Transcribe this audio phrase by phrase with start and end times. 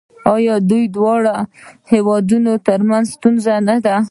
[0.35, 1.35] آیا دا د دواړو
[1.91, 3.95] هیوادونو ترمنځ ستونزه نه ده؟